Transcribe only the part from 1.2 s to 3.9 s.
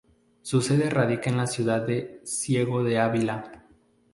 en la ciudad de Ciego de Ávila.